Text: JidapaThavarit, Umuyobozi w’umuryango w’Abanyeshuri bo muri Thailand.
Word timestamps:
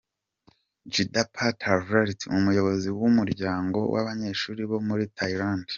JidapaThavarit, 0.93 2.21
Umuyobozi 2.35 2.87
w’umuryango 2.99 3.77
w’Abanyeshuri 3.93 4.61
bo 4.69 4.77
muri 4.87 5.05
Thailand. 5.17 5.65